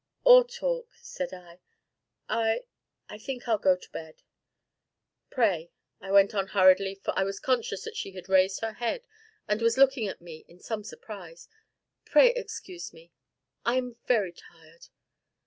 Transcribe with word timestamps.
"Or 0.23 0.43
talk," 0.43 0.95
said 0.99 1.31
I; 1.31 1.59
"I 2.27 2.63
I 3.07 3.19
think 3.19 3.47
I'll 3.47 3.59
go 3.59 3.75
to 3.75 3.91
bed. 3.91 4.23
Pray," 5.29 5.69
I 5.99 6.09
went 6.11 6.33
on 6.33 6.47
hurriedly, 6.47 6.95
for 6.95 7.13
I 7.15 7.23
was 7.23 7.39
conscious 7.39 7.83
that 7.83 7.95
she 7.95 8.13
had 8.13 8.27
raised 8.27 8.61
her 8.61 8.73
head 8.73 9.05
and 9.47 9.61
was 9.61 9.77
looking 9.77 10.07
at 10.07 10.19
me 10.19 10.43
in 10.47 10.57
some 10.59 10.83
surprise, 10.83 11.47
"pray 12.03 12.31
excuse 12.33 12.91
me 12.91 13.11
I'm 13.63 13.97
very 14.07 14.31
tired." 14.33 14.87